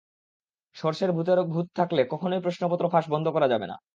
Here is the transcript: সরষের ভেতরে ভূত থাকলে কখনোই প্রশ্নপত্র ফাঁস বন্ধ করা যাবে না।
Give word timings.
সরষের 0.75 1.11
ভেতরে 1.17 1.41
ভূত 1.51 1.67
থাকলে 1.75 2.01
কখনোই 2.13 2.43
প্রশ্নপত্র 2.45 2.85
ফাঁস 2.93 3.05
বন্ধ 3.13 3.25
করা 3.35 3.47
যাবে 3.49 3.65
না। 3.67 3.75